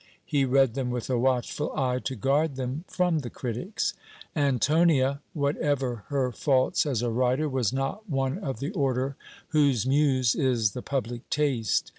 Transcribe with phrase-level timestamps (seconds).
[0.25, 3.93] He read them with a watchful eye to guard them from the critics.
[4.35, 9.15] ANTONIA, whatever her faults as a writer, was not one of the order
[9.49, 11.89] whose Muse is the Public Taste.